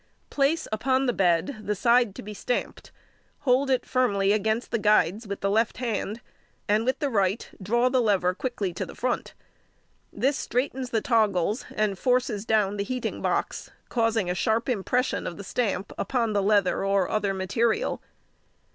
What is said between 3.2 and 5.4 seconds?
hold it firmly against the guides